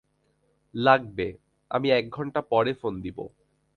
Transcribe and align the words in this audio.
লাগবে, 0.73 1.27
আমি 1.71 1.87
এক 1.91 2.05
ঘন্টা 2.09 2.41
পর 2.41 2.65
ফোন 2.81 2.93
দিব। 3.01 3.17